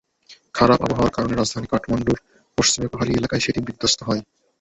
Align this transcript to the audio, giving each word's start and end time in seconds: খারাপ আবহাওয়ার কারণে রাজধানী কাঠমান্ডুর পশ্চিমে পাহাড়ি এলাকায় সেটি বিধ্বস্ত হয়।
খারাপ 0.55 0.79
আবহাওয়ার 0.85 1.15
কারণে 1.15 1.33
রাজধানী 1.35 1.67
কাঠমান্ডুর 1.69 2.19
পশ্চিমে 2.57 2.91
পাহাড়ি 2.93 3.11
এলাকায় 3.13 3.43
সেটি 3.45 3.59
বিধ্বস্ত 3.67 3.99
হয়। 4.07 4.21